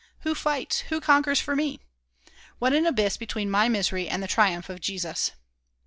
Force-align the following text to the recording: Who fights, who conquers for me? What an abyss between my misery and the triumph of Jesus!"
Who 0.21 0.33
fights, 0.33 0.79
who 0.89 0.99
conquers 0.99 1.39
for 1.39 1.55
me? 1.55 1.79
What 2.57 2.73
an 2.73 2.87
abyss 2.87 3.17
between 3.17 3.51
my 3.51 3.69
misery 3.69 4.09
and 4.09 4.23
the 4.23 4.27
triumph 4.27 4.67
of 4.67 4.81
Jesus!" 4.81 5.29